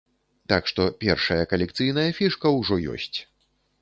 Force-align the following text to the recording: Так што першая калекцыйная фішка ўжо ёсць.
Так 0.53 0.69
што 0.71 0.87
першая 1.03 1.39
калекцыйная 1.53 2.09
фішка 2.21 2.57
ўжо 2.59 2.83
ёсць. 2.95 3.17